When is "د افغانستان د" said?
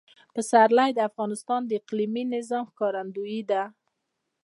0.93-1.71